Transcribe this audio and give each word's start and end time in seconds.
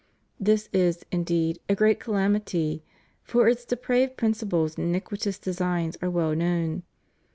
This 0.39 0.67
is, 0.73 1.05
indeed, 1.11 1.59
a 1.69 1.75
great 1.75 1.99
calamity: 1.99 2.81
for 3.21 3.47
its 3.47 3.65
depraved 3.65 4.17
princi 4.17 4.49
ples 4.49 4.75
and 4.75 4.87
iniquitous 4.87 5.37
designs 5.37 5.95
are 6.01 6.09
well 6.09 6.33
known. 6.35 6.81